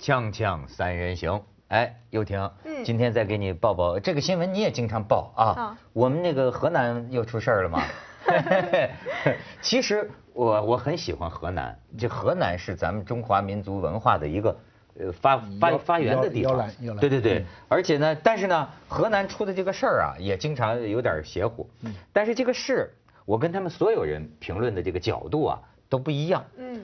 [0.00, 5.44] 锵锵三人行，哎，又婷，嗯今天再给你报报这个新闻，你也经常报啊。
[5.44, 7.82] 啊我们那个河南又出事儿了嘛。
[9.60, 14.56] 其实我我很喜欢河南，这河南是咱们中华民族文化的一个
[14.98, 16.94] 呃发发发源的地方摇篮摇。
[16.94, 21.68] 篮对对对嗯，而且呢，但是呢，河南出的这个事儿啊，也经常有点邪乎。
[21.82, 22.90] 嗯但是这个事，
[23.26, 25.60] 我跟他们所有人评论的这个角度啊
[25.90, 26.42] 都不一样。
[26.56, 26.80] 嗯，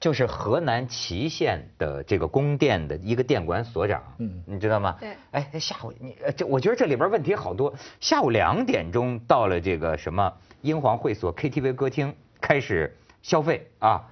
[0.00, 4.96] 就是河南淇县的这个供电的一个电管所长，嗯你知道吗？
[4.98, 7.74] 对哎，下午你呃这我觉得这里边问题好多。
[8.00, 10.32] 下午两点钟到了这个什么
[10.62, 14.08] 英皇会所 KTV 歌厅开始消费啊，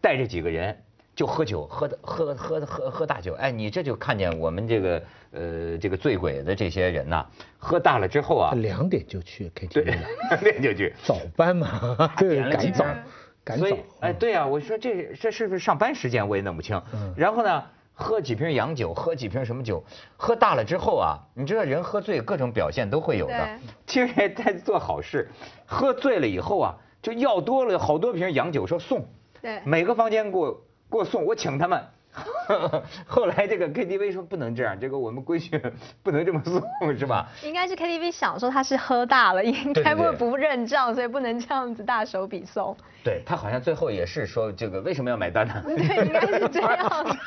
[0.00, 0.78] 带着几个人
[1.14, 3.34] 就喝酒，喝的喝喝喝喝大酒。
[3.34, 7.26] 哎，你这就看见我们这个呃这个醉鬼的这些人呐、
[7.58, 10.08] 喝大了之后啊，两点就去 KTV 了，，
[10.40, 10.94] 两点就去。
[11.04, 13.02] 早班嘛， 这点了几赶早瓶，
[13.44, 13.80] 赶早所以，。
[14.00, 16.80] 哎，对啊、我说这这是不是上班时间我也弄不清。
[16.94, 19.82] 嗯然后呢，喝几瓶洋酒，喝几瓶什么酒，
[20.16, 23.58] 喝大了之后啊，你知道人喝醉各种表现都会有的对。
[23.86, 25.28] 其实也在做好事，
[25.66, 29.06] 喝醉了以后啊，就要多了好多瓶洋酒，说送，
[29.40, 30.52] 对，每个房间给我
[30.90, 31.82] 给我送，我请他们。
[33.06, 35.60] 后来这个 KTV 说不能这样，这个我们规矩
[36.02, 36.62] 不能这么送，
[36.98, 37.26] 是吧？
[37.42, 42.76] 应该是 KTV 想说他是喝大了，应该会不认账，所以不能这样子大手笔送。
[43.02, 45.62] 对他好像最后也是说这个为什么要买单呢？
[45.66, 47.18] 对，应该是这样子。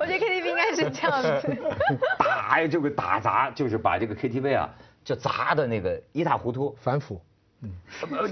[0.00, 1.56] 我觉得 KTV 应该是这样子。
[2.18, 4.70] 打这个打砸，就是把这个 KTV 啊，
[5.04, 7.20] 就砸的那个一塌糊涂，反腐，
[7.62, 7.70] 嗯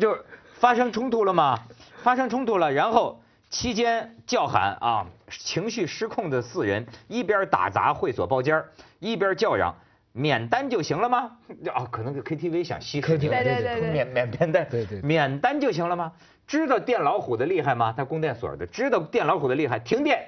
[0.01, 1.59] 就是发生冲突了吗？
[2.03, 9.75] 发生冲突了，然后期间叫喊啊，情绪失控的四人一边打砸会所包间儿一边叫嚷。
[10.13, 11.39] 免单就行了吗？
[11.73, 16.13] 啊，可能是 KTV 想息事宁人，对对对对 免免免单，对对对免单就行了吗？
[16.47, 17.95] 知道电老虎的厉害吗？
[17.97, 20.27] 他供电所的，知道电老虎的厉害，停电，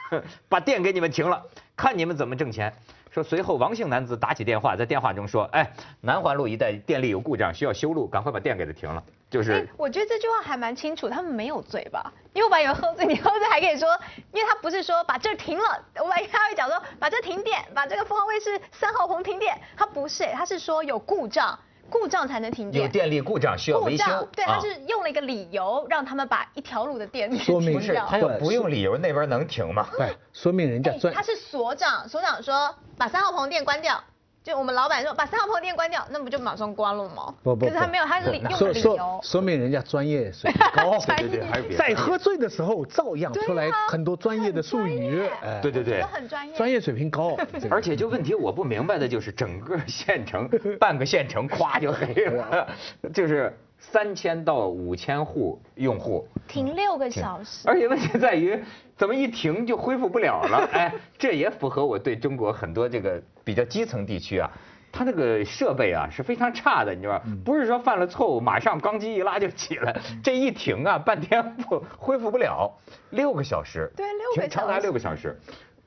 [0.50, 1.42] 把电给你们停了，
[1.76, 2.74] 看你们怎么挣钱。
[3.10, 12.12] 说随后王姓男子打起电话，在电话中说：“哎，南环路一带电力有故障，需要修路，赶快把电给他停了。”就是，我觉得这句话还蛮清楚，他们没有醉吧？
[12.32, 13.88] 因为我本来以为喝醉，你喝醉还可以说，
[14.32, 21.58] 因为他不是说把这停了，我把他会讲说把这停电，把这个凤凰卫视三号棚停电，他不是，他是说有故障，
[21.90, 22.90] 故障才能停有电。
[22.90, 24.04] 电力故障需要故维修。
[24.04, 24.54] 障，，对，啊。
[24.54, 28.06] 他是用了一个理由让他们把一条路的电说明不 是停掉。
[28.08, 29.88] 他要不用理由，那边能停吗？
[29.98, 34.02] 对，说明人家专哎他是所长，所长说把三号棚电关掉，
[34.42, 37.34] 就我们老板说把三号棚电关掉，那不就马上关了吗？
[37.42, 39.20] 不不，可是他没有，他是理用说说的理由。
[39.22, 41.76] 说明人家专业水平高， 对对对，还有别的。
[41.76, 45.60] 在喝醉的时候照样出来很多专业的术语，哎。
[45.60, 46.54] 对对对都，很专业。
[46.56, 47.36] 专业水平高，
[47.70, 50.48] 而且就问题我不明白的就是整个县城
[50.80, 52.66] 半个县城咵就黑了，
[53.12, 58.62] 就是三千到五千户用户，停六个小时，而且问题在于
[58.96, 60.68] 怎么一停就恢复不了了？
[60.72, 64.48] 哎，这也符合我对中国很多这个比较基层地区啊。
[64.92, 67.24] 它那个设备啊是非常差的，你知道吧？
[67.44, 72.70] 不是说犯了错误马上钢机一拉就起来，这一停啊半天不恢复不了，
[73.10, 75.40] 六个小时，对六个停长达小时六个小时。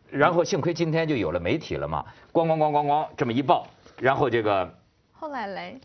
[0.09, 3.67] 然后幸亏今天就有了媒体了嘛，咣咣咣咣咣这么一报，
[3.97, 4.73] 然后这个
[5.11, 5.81] 后来嘞，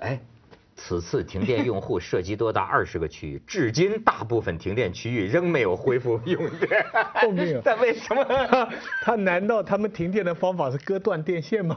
[0.00, 0.20] 哎，
[0.82, 6.86] 此次停电用户涉及多达二十个区域，至今大部分停电区域仍没有恢复用电。
[7.16, 8.24] 后面有但为什么？
[9.02, 11.76] 他难道他们停电的方法是割断电线吗？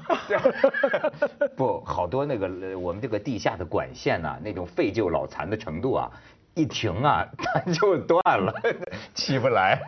[1.58, 6.10] 不，好多那个呃我们这个地下的管线呐、那种废旧老残的程度啊，
[6.56, 8.54] 一停啊，它就断了，
[9.14, 9.82] 起不来。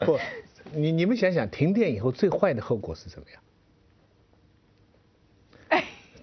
[0.00, 0.18] 不，
[0.72, 3.38] 你你们想想，停电以后最坏的后果是什么呀？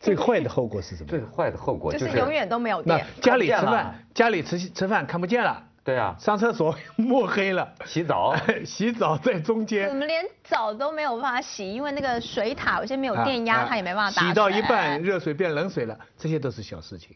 [0.02, 1.10] 最坏的后果是什么？
[1.10, 1.22] 最？
[1.22, 3.08] 坏的后果就就是是永远都没有那电。
[3.22, 8.36] 家里吃饭，家里吃吃饭看不见了，对啊，上厕所摸黑了，洗澡。
[8.66, 17.16] 洗澡在中我间，们连澡都没有办法洗，因为那个水塔有些没有电压，啊它也没办法打洗到一半，热水变冷水了，这些都是小事情。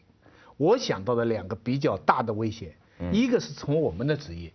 [0.56, 3.12] 我想到的两个比较大的危险，嗯。
[3.12, 4.50] 一个是从我们的职业，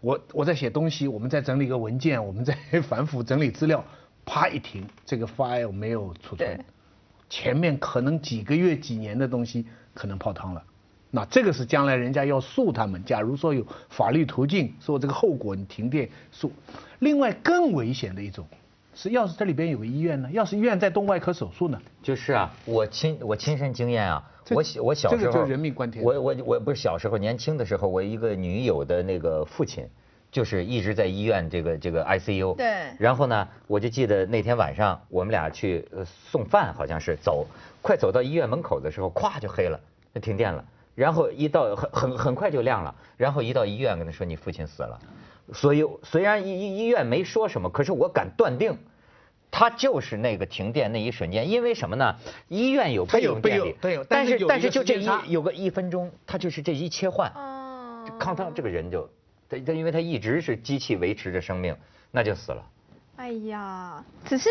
[0.00, 2.56] 我我在写东西，我们在整理一个文件，我们在
[2.88, 3.84] 反复整理资料，
[4.24, 6.56] 啪一停，这个 file 没有储存。
[6.56, 6.64] 对，
[7.28, 10.62] 前面可能几个月、几年的东西可能泡汤了。
[11.10, 16.52] 那这个是将来人家要诉他们，假如说有法律途径，说这个后果你停电诉。
[16.98, 18.46] 另外更危险的一种，
[18.94, 29.88] 是要是这里边有个医院呢，要是医院在动外科手术呢，就是啊，我亲我亲身经验啊，我小我小时候这个就人命关天我我我不是小时候年轻的时候，我一个女友的那个父亲，
[30.38, 32.54] 就是一直在医院这个这个 ICU。
[32.54, 37.44] 对然后呢，我就记得那天晚上我们俩去呃送饭，好像是走，
[37.82, 39.80] 快走到医院门口的时候，咵就黑了，
[40.14, 40.64] 就停电了。
[40.94, 44.96] 然后一到很很很快就亮了，然后一到医院跟他说你父亲死了。
[45.52, 48.78] 所以 虽然医医医院没说什么，可是我敢断定。
[49.50, 52.14] 他就是那个停电那一瞬间，因为什么呢？
[52.48, 53.74] 医院有备用电力，
[54.06, 57.32] 但是但是就这一有个一分钟，他就是这一切换，
[58.18, 59.08] 康康这个人就，
[59.48, 61.76] 他他因为他一直是机器维持着生命，
[62.10, 62.62] 那就死了。
[63.16, 64.48] 哎呀，只是。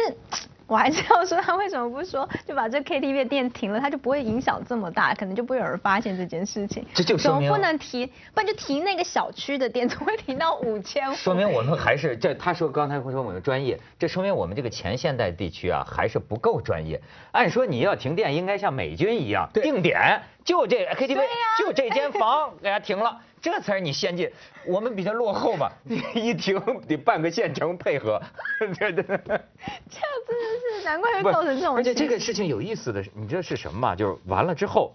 [0.67, 6.85] 我还是要说，他为什么不说就把这 KTV 店停了，他就不会影响这么大，可能就不会有人发现这件事情。
[6.93, 11.15] 这就说明不能提，不然就提那个小区的店，怎么会停到五千户？
[11.15, 17.01] 说明我们还是这，他说刚才会说我们专业，这说明我们这个前现代地区啊还是不够专业。
[17.31, 21.19] 按说你要停电，应该像美军一样定点，就这 KTV，
[21.59, 23.19] 就这间 房给他停了。
[23.39, 24.31] 这才是你先进，
[24.65, 25.69] 我们比他落后嘛，
[26.15, 28.19] 一停得半个县城配合，
[28.59, 31.75] 这真的是难怪会造成这种。
[31.75, 33.95] 而且这个事情有意思的是，你知道是什么吗？
[33.95, 34.91] 就是完了之后，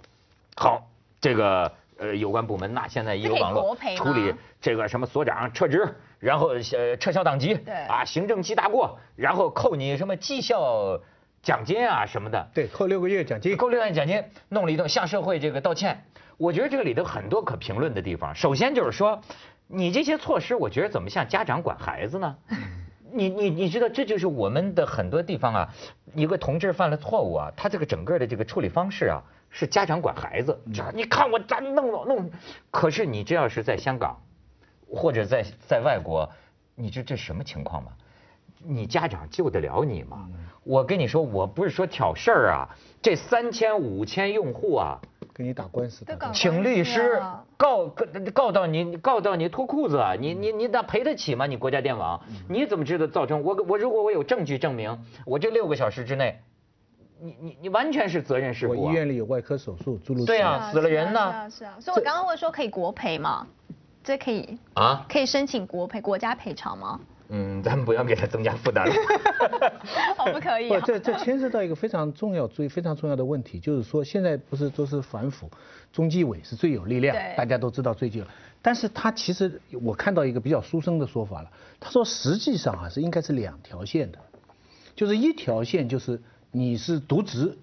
[0.56, 0.82] 好，
[1.20, 10.98] 这个呃有关部门那现在一有网络处理这个什么所长撤职，然后呃撤销党籍，对啊行政记大过，然后扣你什么绩效
[11.42, 16.04] 奖金啊什么的，对扣六个月奖金，扣六个月奖金，弄了一顿向社会这个道歉。
[16.38, 18.34] 我觉得这个里头很多可评论的地方。
[18.34, 19.20] 首先就是说，
[19.66, 22.36] 你这些措施，我觉得怎么像家长管孩子呢？
[23.12, 25.68] 你你你知道，这就是我们的很多地方啊，
[26.14, 30.58] 一个同志犯了错误啊，他这个整个的这个处理方式啊，是家长管孩子。
[30.94, 32.30] 你看我咱弄了弄，
[32.70, 34.16] 可是你这要是在香港，
[34.88, 36.30] 或者在在外国，
[36.74, 37.92] 你这这什么情况吗？
[38.64, 40.28] 你家长救得了你吗？
[40.64, 42.68] 我跟你说，我不是说挑事儿啊，
[43.00, 45.00] 这三千五千用户啊。
[45.34, 46.04] 跟你打官司，
[46.34, 47.18] 请律师
[47.56, 50.14] 告告告到你告到你脱裤子啊！
[50.14, 51.46] 你你你那赔得起吗？
[51.46, 52.20] 你国家电网，
[52.50, 56.38] 你怎么知道造成我我如果我有证据证明我这六个小时之内，
[57.18, 58.74] 你你你完全是责任事故。
[58.74, 61.32] 我医院里有外科手术，诸如对啊，死了人呢。
[61.32, 63.46] 是啊是啊，所以我刚刚问说可以国赔吗？
[64.04, 65.06] 这可以啊？
[65.08, 67.00] 可以申请国赔国家赔偿吗？
[67.34, 68.94] 嗯，咱们不要给他增加负担了。
[70.18, 70.68] 好， 不可以。
[70.68, 75.50] 不，这这牵涉到一个非常重要、注意非常重要的问题，就是说现在不是都是反腐，
[75.90, 78.22] 中纪委是最有力量，大家都知道最近。
[78.60, 81.50] 但是他其实我看到一个比较书生的说法了，
[81.80, 84.18] 他说实际上啊是应该是两条线的，
[84.94, 86.20] 就是一条线就是
[86.50, 87.56] 你是渎职。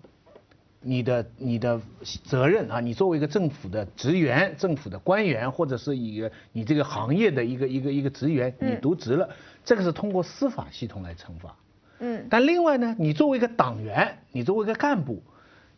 [0.82, 1.82] 你的你的
[2.24, 9.30] 责任啊，你作为一个政府的职员、政府的官员，或者是一个你这个行业的一个一个一个职员，你渎职了，
[9.66, 11.54] 这个是通过司法系统来惩罚。
[12.00, 12.26] 嗯。
[12.30, 15.22] 但另外呢，你作为一个党员，你作为一个干部，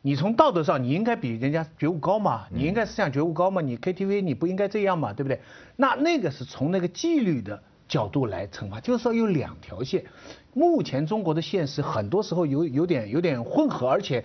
[0.03, 5.42] 你从道德上你应该比人家觉悟高嘛，你应该思想觉悟高嘛，你 KTV 你不应该这样嘛，对不对？
[5.77, 10.06] 那那个是从那个纪律的角度来惩罚，就是说有两条线。
[10.53, 14.24] 目前中国的现实很多时候有有点有点混合，而且。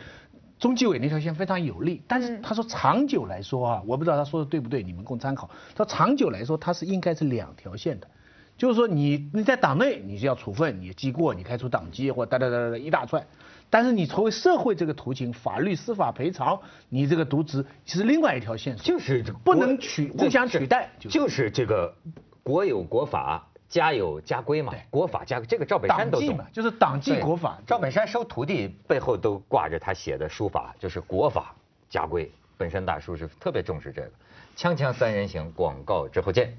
[0.58, 5.50] 中纪委那条线非常有利，但是他说长久来说啊，我不知道他说的对不对，你们供参考。
[5.74, 8.08] 他说长久来说，它是应该是两条线的，
[8.56, 13.26] 就是说你你在党内你是要处分，你记过，你开除党籍或哒哒哒哒一大串，
[13.68, 21.94] 但是你成为社会这个途径，法律司法赔偿，你这个渎职是另外一条线，就是不能取互相取代，就是这个
[22.42, 23.45] 国有国法。
[23.68, 27.58] 家有家规嘛，国法家这个赵本山都懂，就是党纪国法。
[27.66, 31.54] 赵本山收徒弟背后都挂着他写的书法，就是国法
[31.90, 32.30] 家规。
[32.56, 34.10] 本山大叔是特别重视这个。
[34.56, 36.56] 锵锵三人行，广告之后见。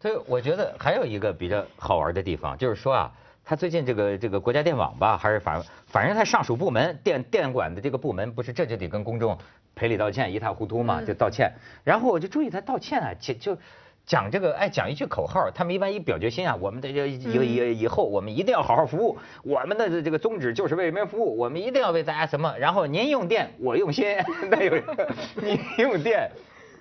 [0.00, 3.12] 所以我觉得还有一个比较好玩的地方，就是说啊，
[3.44, 9.38] 他最近这个这个国家电网吧，还是反反正他上属部门电电管的这个部门，不是这就得跟公众
[9.76, 11.52] 赔礼道歉，一塌糊涂嘛，就道歉。
[11.84, 13.56] 然后我就注意他道歉啊，就就。
[14.04, 24.04] 讲这个，哎，讲一句口号，他们一般一表决心啊，我们的这以以以后我们一定要好好服务，我们的这个宗旨就是为人民服务，我们一定要为大家什么，然后您用电，我用心，
[24.50, 24.74] 那有
[25.40, 26.30] 您用电，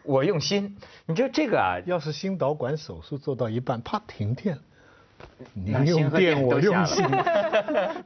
[0.03, 4.57] 我用心，你就这个啊，要是心导管手术做到一半，啪停电。
[5.53, 7.05] 您用电我用心，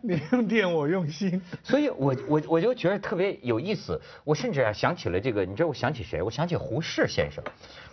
[0.02, 4.00] 你用电我用心， 所以我我我就觉得特别有意思。
[4.24, 6.22] 我甚至啊想起了这个，你知道我想起谁？
[6.22, 7.44] 我想起胡适先生。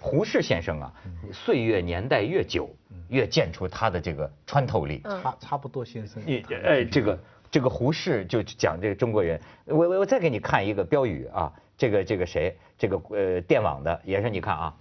[0.00, 0.93] 胡适先生啊，
[1.33, 2.75] 岁月年代越久，
[3.09, 5.00] 越见出他的这个穿透力。
[5.02, 6.23] 差差不多先生。
[6.25, 7.19] 你哎，这个
[7.50, 9.41] 这个胡适就讲这个中国人。
[9.67, 12.57] 我我我再给你看一个标语啊，这个这个谁？
[12.79, 14.75] 这个呃电网的也是你看啊，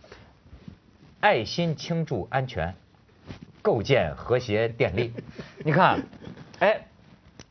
[1.20, 2.74] 爱心倾注安全。
[3.62, 5.14] 构建和谐电力，
[5.64, 6.02] 你看，
[6.60, 6.88] 哎，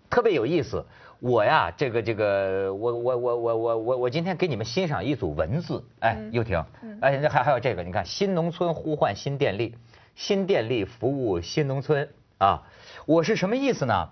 [0.09, 0.85] 特别有意思。
[1.21, 6.65] 我呀，这个这个，我我我我我我我今天给你们欣赏一组文字，哎，又婷，
[7.03, 9.77] 哎，那还还有这个，你看，新农村呼唤新电力，
[10.15, 12.63] 新电力服务新农村啊。
[13.05, 14.09] 我是什么意思呢？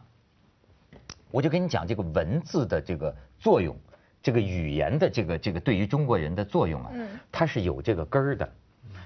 [1.31, 3.75] 我就跟你讲这个文字的这个作用，
[4.23, 6.90] 这个语言的这个这个对于中国人的作用啊，
[7.33, 8.47] 它是有这个根儿的。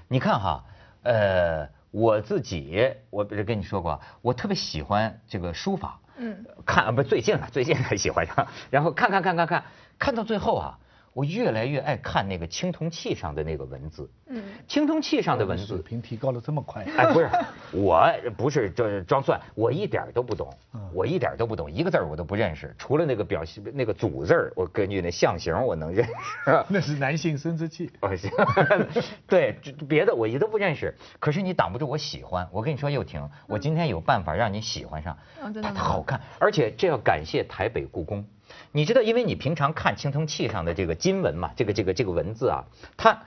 [0.09, 0.65] 你看哈，
[1.03, 1.69] 呃。
[1.93, 9.63] 我自己我不是跟你说过，我特别喜欢这个书法，嗯，看啊不最近了，最近才喜欢上，然后看看看看看，
[9.99, 10.79] 看到最后啊，
[11.13, 17.29] 我越来越爱看那个青铜器上的那个文字，嗯，青铜器上的文字，水平提高了这么快，哎，不是，
[17.71, 26.13] 我不是这装蒜，我一点都不懂嗯，我一点都不懂，一个字儿我都不认识，除了那个表现那个组字儿，我根据那象形我能认识。
[26.67, 27.91] 那是男性生殖器。
[28.01, 28.31] 哦，行，
[29.27, 29.55] 对，
[29.87, 32.47] 别的我一都不认识，可是你挡不住我喜欢。
[32.51, 38.25] 我跟你说，又婷，我今天有办法让你喜欢上，它哦真的它好看，而且这要感谢台北故宫。
[38.71, 42.65] 你知道，因为你平常看青铜器上的这个金文嘛，这个这个这个文字啊，
[42.97, 43.23] 它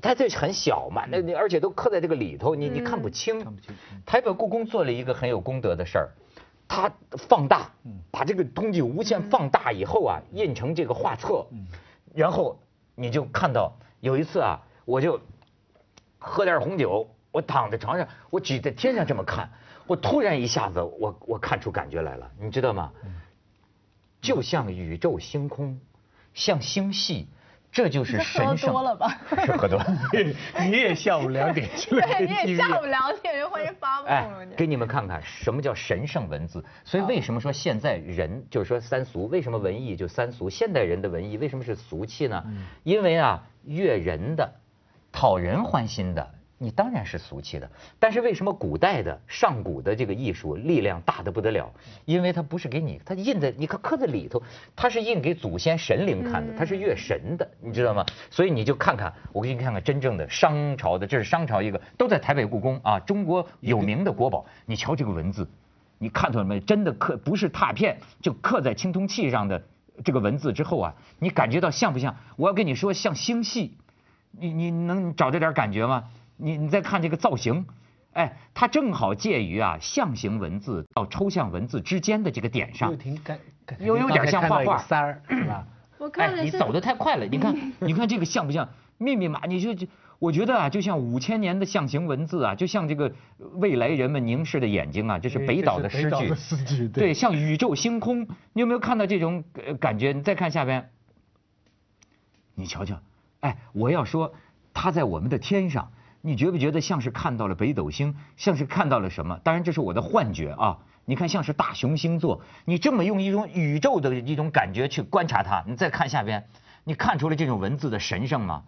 [0.00, 3.42] 它这很小嘛，那那而且都刻在这个里头，你你看不清。
[3.42, 6.10] 看不清嗯台北故宫做了一个很有功德的事儿，
[6.66, 6.90] 它
[7.28, 7.70] 放大，
[8.10, 11.46] 把这个东西无限放大以后啊，印成这个画册，
[12.14, 12.58] 然后
[12.94, 15.20] 你就看到有一次啊，我就
[16.18, 19.48] 喝点红酒，我躺在床上，我举在天上这么看，
[19.86, 22.90] 我突然一下子我我看出感觉来了，你知道吗？
[24.22, 25.78] 就像宇宙星空，
[26.32, 27.26] 像星系，
[27.72, 28.78] 这就是神圣喝。
[28.78, 29.86] 多了吧 是喝多了。
[30.64, 36.64] 你也下午两点去了对，你也下午两点就浑身发哎梦了，给你们看看什么叫神圣文字。
[36.84, 39.26] 所以为什么说现在人就是说三俗？
[39.26, 40.48] 为什么文艺就三俗？
[40.48, 42.44] 现代人的文艺为什么是俗气呢？
[42.84, 44.52] 因为啊，悦人的、
[45.10, 46.34] 讨人欢心的。
[46.62, 51.68] 你当然是俗气的，但是为什么古代的上古的这个艺术力量大的不得了？
[52.04, 54.40] 因为它不是给你，它印在你看刻在里头，
[54.76, 58.06] 它是印给祖先神灵看的，它是越神的，你知道吗？
[58.30, 64.46] 所以你就看看，我给你看看真正的商朝的，这是商朝一个，都在台北故宫啊，中国有名的国宝。
[64.64, 65.48] 你瞧这个文字，
[65.98, 66.60] 你看出来没？
[66.60, 69.60] 真的刻不是拓片，就刻在青铜器上的
[70.04, 72.14] 这个文字之后啊，你感觉到像不像？
[72.36, 73.76] 我要跟你说，像星系。
[74.34, 76.04] 你你能找着点感觉吗？
[76.42, 77.64] 你你再看这个造型，
[78.12, 82.96] 哎，它正好介于啊象形文字到抽象文字之间的这个点上又。
[82.96, 85.64] 挺感，感有有点像画画三儿是吧？
[85.98, 88.68] 我看哎，你走的太快了，你看你看这个像不像
[88.98, 89.46] 密密麻？
[89.46, 89.86] 你就就
[90.18, 93.12] 我觉得啊，就像五千年的象形文字啊，就像这个
[93.54, 100.12] 未来人们凝视的眼睛啊，这是北岛的诗句对，对像宇宙星空，你有没有看到这种呃感觉？
[100.12, 100.90] 你再看下边，
[102.54, 103.00] 你瞧瞧，
[103.40, 104.34] 哎，我要说，
[104.74, 109.38] 它在我们的天上，你觉不觉得像是看到了北斗星，像是看到了什么？
[109.44, 110.78] 当然这是我的幻觉啊。
[111.04, 116.46] 你看像是大熊星座，你这么用一种宇宙的一种感觉去观察它，你再看下边，
[116.84, 118.62] 你看出了这种文字的神圣吗？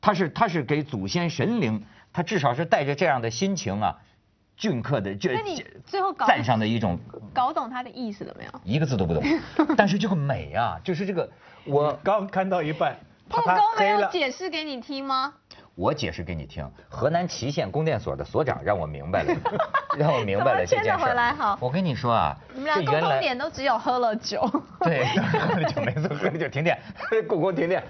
[0.00, 3.98] 它是它是给祖先神灵，它至少是带着这样的心情啊，
[4.58, 6.98] 镌刻的这那你最后搞赞上的一种
[7.32, 8.60] 搞懂他的意思了没有？
[8.64, 9.22] 一个字都不懂，
[9.78, 11.30] 但是这个美啊，就是这个
[11.64, 12.98] 我刚看到一半，
[13.30, 14.10] 故啪宫没有。
[14.10, 15.34] 解释给你听吗？
[15.76, 19.34] 我解释给你听，河南淇县供电所的所长让我明白了，
[19.98, 24.40] 让我明白了这件事回来好我跟你说啊，你们俩共同点都只有喝了酒。
[24.80, 26.78] 对，喝了酒没错，喝了酒停电，
[27.28, 27.84] 故宫停电，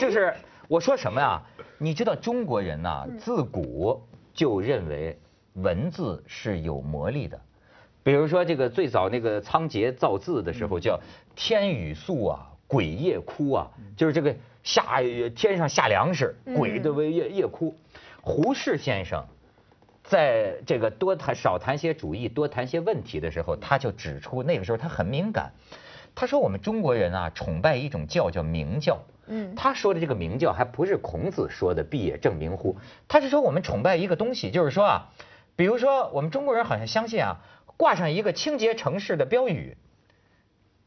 [0.00, 0.34] 就是
[0.66, 1.40] 我说什么呀？
[1.76, 4.02] 你知道中国人呐、自古
[4.32, 5.18] 就认为
[5.54, 7.38] 文字是有魔力的。
[8.02, 10.98] 比如说这个最早那个仓颉造字的时候叫
[11.36, 13.66] “天雨粟啊，鬼夜哭啊”，
[13.96, 15.00] 就是这个下
[15.36, 17.76] 天上下粮食，鬼都为夜夜哭。
[18.20, 19.24] 胡适先生
[20.02, 25.52] 在这个多谈少谈些主义，多谈些问题的时候，他就指出那个时候他很敏感。
[26.14, 28.98] 他说我们中国人啊，崇拜一种教叫明教。
[29.26, 32.76] 嗯他说的这个明教还不是孔子说的“必也正明乎”，
[33.08, 35.10] 他是说我们崇拜一个东西，就是说啊，
[35.56, 37.40] 比如说我们中国人好像相信啊，
[37.78, 39.76] 挂上一个清洁城市的标语，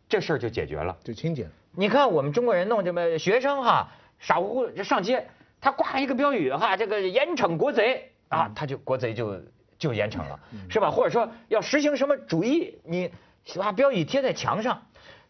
[0.07, 0.97] 这事儿就解决了。
[1.03, 1.51] 就清洁了。
[1.79, 5.27] 你看我们中国人弄这么学生哈，傻乎乎上街，
[5.61, 9.39] 他挂一个标语哈，这个严惩国贼啊，他就国贼就
[9.77, 10.89] 就严惩了，是吧？
[10.89, 13.11] 或者说要实行什么主义，你
[13.57, 14.87] 把标语贴在墙上。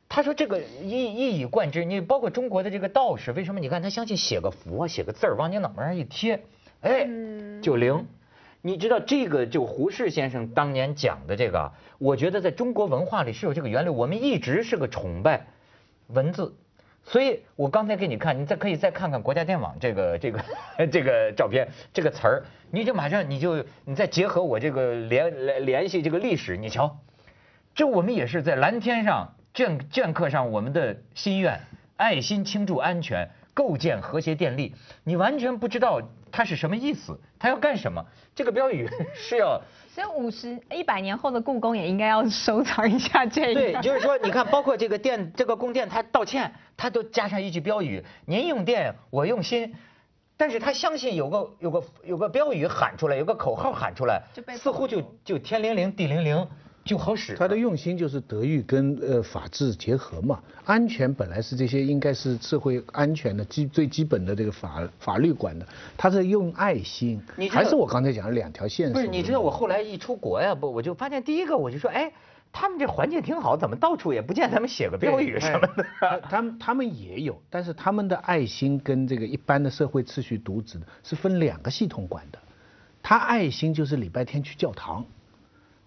[0.07, 6.41] 他说这个一一以贯之，你包括中国的这个道士，为什么你看他相信写个符啊，写个字儿往你脑门上一贴，
[6.79, 8.07] 哎，嗯就灵。
[8.61, 15.47] 你知道这个就胡适先生当年讲的这个啊，我觉得在中国文化里是有这个原理，我们一直是个崇拜
[16.07, 16.55] 文字，
[17.03, 20.43] 所以我刚才给你看，你再可以再看看国家电网这个这个
[20.91, 26.99] 这个照片这个词儿，你就马上你就你再结合我这个联联联系这个历史，你瞧，
[27.75, 31.59] 这我们也是在蓝天上镌镌刻上我们的心愿，
[31.95, 34.75] 爱心倾注安全，构建和谐电力。
[35.03, 38.03] 你完全不知道它是什么意思，它要干什么？
[38.35, 43.61] 这个标语 是要所以五十一百年后的故宫也应该要收藏一下这个。
[43.61, 49.73] 对，就是说，你看，包括这个电 这个供电，它道歉，它都加上一句标语：您用电，我用心。
[50.39, 54.21] 但是他相信有个有个有个标语喊出来，有个口号喊出来，
[54.55, 56.47] 似乎就就天灵灵地灵灵
[56.87, 57.35] 就好使。
[57.35, 65.67] 他的用心就是德育跟呃法治结合嘛，安全本来是这些应该是社会安全的基最基本的这个法法律管的，
[65.97, 72.11] 他是用爱心你，还是我刚才讲的两条线不是，你知道我后来一出国呀，不，我就发现第一个我就说，哎，
[72.51, 75.85] 他们这环境挺好，怎么到处也不见他们写个标语什么的？
[76.01, 82.39] 哎他们他们也有，但是他们的爱心跟这个一般的社会秩序渎职的是分两个系统管的。
[83.03, 85.05] 他爱心就是礼拜天去教堂，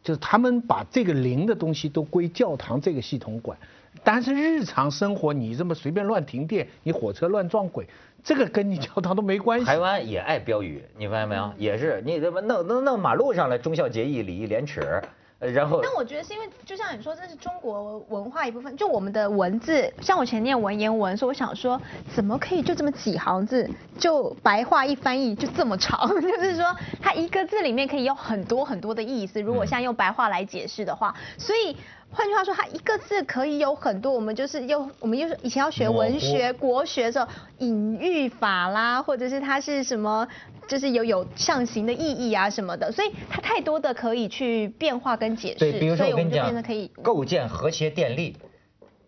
[0.02, 3.59] 就是他们把这个灵的东西都归教堂这个系统管。
[4.04, 7.87] 但是日常生活你这么随便乱停电，你火车乱撞鬼，
[8.23, 9.66] 这个跟你教堂都没关系。
[9.66, 11.52] 台湾也爱标语，你发现没有？
[11.59, 15.02] 也是你怎么弄弄弄马路上来，忠孝节义，礼义廉耻，
[15.40, 18.76] 然后但我觉得是因为，就像你说，这是中国文化一部分。
[18.76, 21.80] 就我们的文字，像我前念文言文，所以我想说，
[22.14, 23.68] 怎么可以就这么几行字，
[23.99, 26.09] 就白话一翻译就这么长？
[26.20, 29.40] 就是说，它一个字里面可以有很多很多的意思。
[29.40, 31.76] 如果现在用白话来解释的话，所以。
[32.12, 37.26] 换句话说，它一个字可以有很多，我们就是又我们又是以前要学文学、国学的时候，
[37.59, 40.26] 隐喻法啦，或者是它是什么，
[40.67, 45.59] 就是有有象形的意义啊什么的，所以它太多的可以去变化跟解释。
[45.59, 48.37] 对，比如说我跟你讲变得可以，构建和谐电力，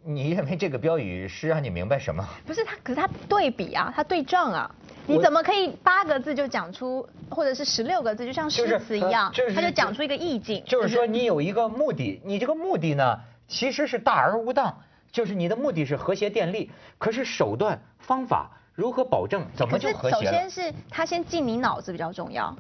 [0.05, 2.25] 你认为这个标语是让你明白什么？
[2.47, 4.71] 不是它，可是它对比啊，它对仗啊。
[5.07, 10.63] 你怎么可以八个字就讲出，或者是十六个字，就像诗词一样，就是它就讲出一个意境。
[10.67, 13.19] 就是说你有一个目的，你这个目的呢
[13.49, 14.75] 其实是大而无当，
[15.11, 20.51] 就是你的目的是和谐电力，可是手段方法如何保证，怎么可就是和谐了首先？
[20.51, 22.55] 是他先进你脑子比较重要。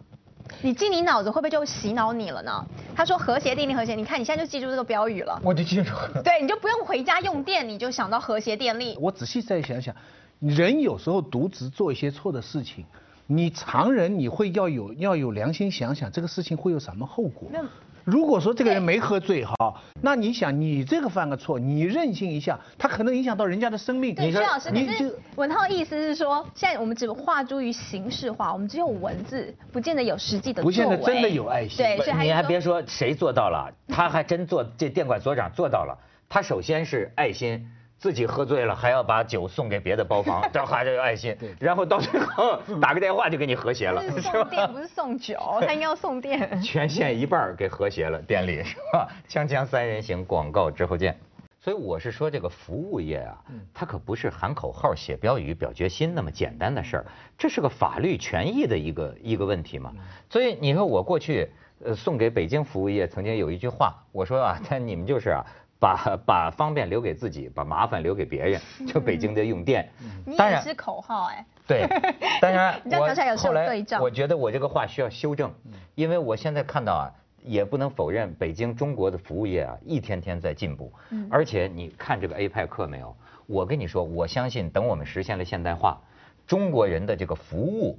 [0.60, 2.66] 你进你脑子会不会就洗脑你了呢？
[2.94, 5.40] 他说和谐电力和谐，你看你现在就记住这个标语了。
[5.42, 6.20] 我就记住了。
[6.22, 8.98] 对，你就不用回家用电，你就想到和谐电力。
[9.00, 9.94] 我仔细再想想，
[10.42, 12.84] 人有时候渎职做一些错的事情，
[13.26, 17.60] 你常人你会要有要有良心想想这个事情会有什么后果那。
[18.04, 19.54] 如果说这个人没喝醉哈，
[20.00, 24.12] 那你想你这个犯个错，你任性一下，他可能影响到人家的生命。
[24.12, 35.96] 对，你说薛老师，你就是文涛的意思是说，现在我们只画诸于形式化，我们只有文字，不见得有实际的不见得真的有爱心对，所以还你还别说谁做到了，他还真做，这电管所长做到了。
[36.28, 37.70] 他首先是爱心，
[38.02, 41.36] 自己喝醉了还要把酒送给别的包房， 这还是有爱心。
[41.60, 44.72] 然后到最后打个电话就给你和谐了，他是是送电，吧？
[44.72, 46.50] 不是送酒，他应该要送店。
[46.60, 49.06] 全县一半儿给和谐了，店里是吧？
[49.28, 51.16] 锵锵三人行，广告之后见。
[51.60, 53.38] 所以我是说，这个服务业啊，
[53.72, 57.06] 它可不是喊口号、写标语、表决心那么简单的事儿，
[57.38, 59.92] 这是个法律权益的一个一个问题嘛。
[60.28, 61.48] 所以你说我过去
[61.84, 65.46] 呃送给北京服务业曾经有一句话，我说啊，他你们就是啊。
[65.82, 69.90] 把把方便留给自己，把麻烦留给别人， 就北京的用电。
[70.24, 71.44] 你当然也是口号哎。
[71.66, 71.88] 对，
[72.40, 75.52] 当然我后来对仗我觉得我这个话需要修正，
[75.96, 77.10] 因为我现在看到啊，
[77.42, 83.16] 也不能否认北京中国的服务业啊一天天在进步，嗯而且你看这个 APEC 课没有？
[83.48, 86.00] 我跟你说，我相信等我们实现了现代化，
[86.46, 87.98] 中国人的这个服务，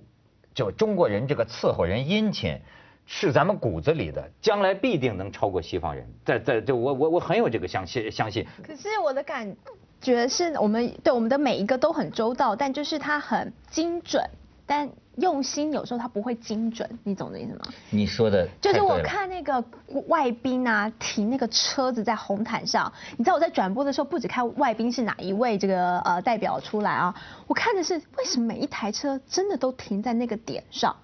[0.53, 2.57] 就中国人这个伺候人殷勤。
[3.05, 6.07] 是咱们骨子里的，将来必定能超过西方人。
[6.25, 8.45] 在在就我我我很有这个相信相信。
[8.65, 9.55] 可是我的感
[10.01, 14.23] 觉是我们对我们的每一个都很周到，但就是它很精准，
[14.65, 17.65] 但用心有时候它不会精准，你懂的意思吗？
[17.89, 19.63] 你说的就是我看那个
[20.07, 27.13] 外宾啊，停那个车子在红毯上，你知道我在转播的时候，不止看外宾是哪一位这个呃代表出来啊，
[27.47, 30.95] 我看的是为什么每一台车真的都停在那个点上，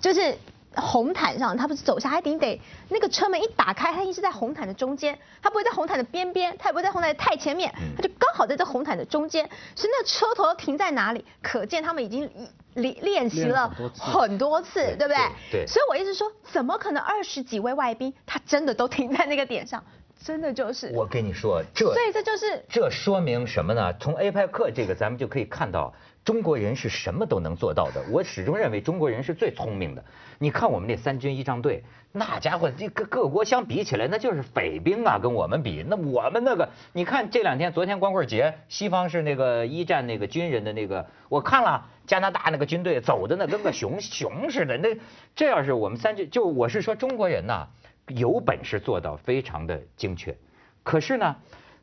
[0.00, 0.36] 就是。
[0.76, 12.30] 红毯上，他不是走下，他一定得那个车门一打开，他一定是在红毯的中间，他不会在红毯的边边，他也不会在红毯的太前面，他就刚好在这红毯的中间，所以那车头停在哪里，可见他们已经
[12.74, 15.16] 练练习了了很多次对不对？
[15.50, 19.82] 对对所以我一直说，怎么可能二十几位外宾他真的都停在那个点上？
[20.24, 23.92] 真的就是，我跟你说，这所以这就是这说明什么呢？
[24.00, 25.92] 从 APEC 这个咱们就可以看到，
[26.26, 28.04] 中国人是什么都能做到的。
[28.10, 30.04] 我始终认为中国人是最聪明的。
[30.38, 35.84] 你看我们那三军仪仗队，那家伙这各各国相比起来，那就是匪兵啊，跟我们比。
[35.88, 44.76] 那我们那个，你看这两天，昨天光棍节，西方是那个一战那个军人的那个，我看了加拿大那个军队走的那跟个熊 熊似的。
[44.78, 44.98] 那
[45.36, 47.68] 这要是我们三军，就我是说中国人呐、
[48.08, 50.36] 有本事做到非常的精确。
[50.82, 51.36] 可是呢，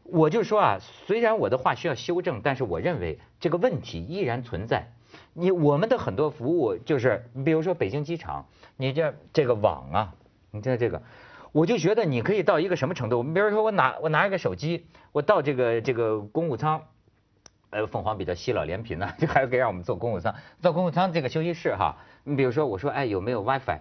[0.03, 4.91] 我就说啊，虽然我的话需要修正，但是我认为这个问题依然存在。
[5.33, 10.15] 你我们的很多服务就是，比如说北京机场，你这这个网啊，
[10.51, 11.01] 你这这个，
[11.51, 13.23] 我就觉得你可以到一个什么程度？
[13.23, 16.81] 比如说我拿我拿一个手机，我到这个这个公务舱，
[17.69, 23.79] 呃，凤凰比较惜老怜贫呢， 就还可以让我们坐公务舱，坐公务舱这个休息室哈，你比如说我说哎有没有 WiFi，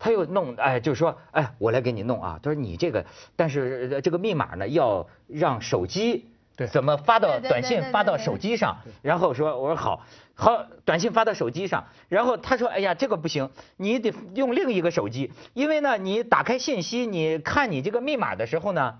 [0.00, 3.04] 他又弄哎就说哎我来给你弄啊，他说你这个
[3.36, 6.24] 但是呃这个密码呢要让手机
[6.56, 6.66] 对。
[6.66, 18.98] 怎么发到短信发到手机上，然后说我说好好短信发到手机上，然后他说哎呀这个不行，你得用另一个手机，因为呢你打开信息你看你这个密码的时候呢，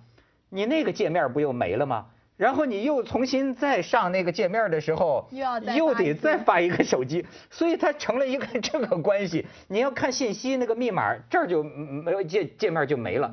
[0.51, 2.07] 你那个界面不又没了吗？
[2.41, 9.47] 然后你又重新再上那个界面的时候，又要再又得再发一个手机， 所以它成了一个这个关系。
[9.69, 13.31] 你要看信息那个密码，这儿就嗯没有界界面就没了。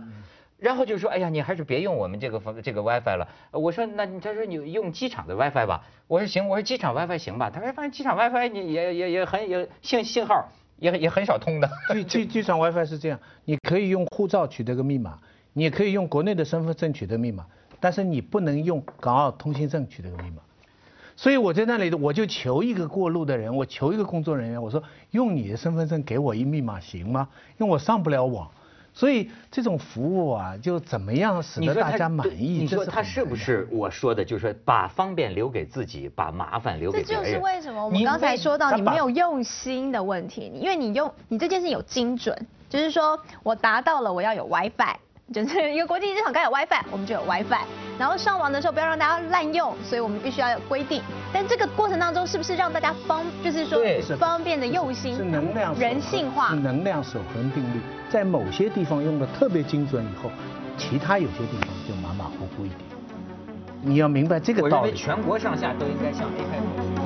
[0.59, 3.25] 然后就说，哎呀，你还是别用我们这个这个 WiFi 了。
[3.51, 5.85] 我说，那你他说你用机场的 WiFi 吧。
[6.09, 7.49] 我说行，我说机场 WiFi 行吧。
[7.49, 11.69] 他说，反正机场 WiFi 你也也也很也信信号也也很少通的。
[11.93, 15.17] 机机机场 WiFi 是这样，你可以用护照取得个密码，
[15.53, 17.45] 你也可以用国内的身份证取得密码，
[17.79, 20.41] 但是你不能用港澳通行证取这个密码。
[21.15, 27.27] 所以我在那里，我就求一个过路的人，我求一个工作人员，我说用你的身份证给我一密码行吗？
[27.57, 28.49] 因为我上不了网。
[28.93, 32.59] 所以这种服务啊，就怎么样使得大家满意？
[32.59, 37.23] 你说他这很难的是不是我说的，就是把方便留给自己，把麻烦留给别人？
[37.23, 42.35] 这就是为什么我们刚才说到你没有用心的问题，因为你用你这件事有精准，
[42.69, 44.95] 就是说我达到了我要有 WiFi，
[45.33, 47.65] 就是 一个国际机场该有 WiFi，我们就有 WiFi。
[47.99, 51.01] 然后上网的时候不要让大家滥用，所以我们必须要有规定。
[51.33, 53.81] 但这个过程当中是不是让大家方，就是说
[54.17, 56.57] 方便的用心，是能量人性化是？
[56.57, 60.29] 能量守恒定律，在某些地方用的特别精准以后，
[60.77, 62.79] 其他有些地方就马马虎虎一点。
[63.81, 64.75] 你要明白这个道理。
[64.75, 66.96] 我认为全国上下都应该向 A 开口。